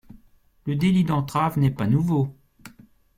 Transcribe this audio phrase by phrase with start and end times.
[0.65, 2.35] Le délit d’entrave n’est pas nouveau.